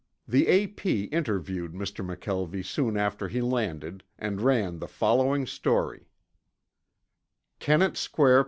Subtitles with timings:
[0.27, 1.03] The A.P.
[1.11, 2.03] interviewed Mr.
[2.03, 6.07] McKelvie soon after he landed, and ran the following story:
[7.59, 8.39] "Kennett Square, Pa.